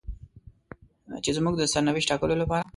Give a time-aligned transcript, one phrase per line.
[1.23, 2.63] چې زموږ د سرنوشت ټاکلو لپاره.